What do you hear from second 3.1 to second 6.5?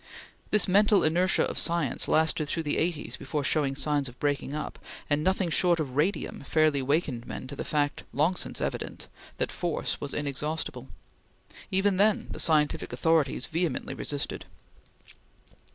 before showing signs of breaking up; and nothing short of radium